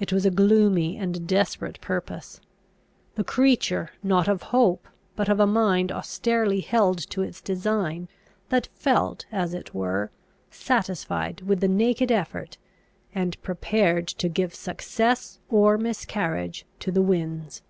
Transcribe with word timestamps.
It 0.00 0.12
was 0.12 0.26
a 0.26 0.32
gloomy 0.32 0.96
and 0.96 1.28
desperate 1.28 1.80
purpose: 1.80 2.40
the 3.14 3.22
creature, 3.22 3.90
not 4.02 4.26
of 4.26 4.42
hope, 4.50 4.88
but 5.14 5.28
of 5.28 5.38
a 5.38 5.46
mind 5.46 5.92
austerely 5.92 6.58
held 6.60 6.98
to 7.10 7.22
its 7.22 7.40
design, 7.40 8.08
that 8.48 8.66
felt, 8.74 9.26
as 9.30 9.54
it 9.54 9.72
were, 9.72 10.10
satisfied 10.50 11.42
with 11.42 11.60
the 11.60 11.68
naked 11.68 12.10
effort, 12.10 12.58
and 13.14 13.40
prepared 13.42 14.08
to 14.08 14.28
give 14.28 14.56
success 14.56 15.38
or 15.48 15.78
miscarriage 15.78 16.66
to 16.80 16.90
the 16.90 17.00
winds. 17.02 17.62